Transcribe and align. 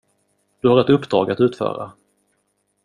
Du 0.61 0.67
har 0.69 0.81
ett 0.81 0.89
uppdrag 0.89 1.31
att 1.31 1.39
utföra. 1.39 1.91